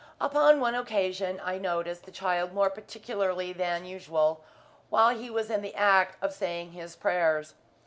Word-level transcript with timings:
Upon 0.19 0.59
one 0.59 0.73
occasion 0.73 1.39
I 1.43 1.59
noticed 1.59 2.05
the 2.05 2.11
child 2.11 2.53
more 2.53 2.71
particularly 2.71 3.53
than 3.53 3.85
usual 3.85 4.43
while 4.89 5.15
he 5.15 5.29
was 5.29 5.51
in 5.51 5.61
the 5.61 5.75
act 5.75 6.17
of 6.23 6.33
saying 6.33 6.71
his 6.71 6.95
prayers. 6.95 7.53